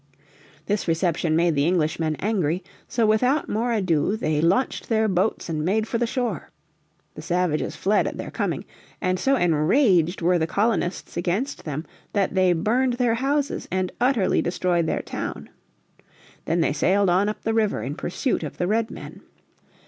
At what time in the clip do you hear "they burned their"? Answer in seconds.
12.33-13.13